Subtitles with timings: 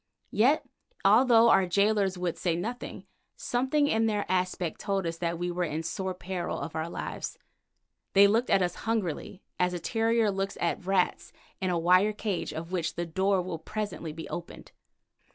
[0.31, 0.67] Yet
[1.05, 3.05] although our gaolers would say nothing,
[3.35, 7.37] something in their aspect told us that we were in sore peril of our lives.
[8.13, 12.51] They looked at us hungrily, as a terrier looks at rats in a wire cage
[12.51, 14.71] of which the door will presently be opened.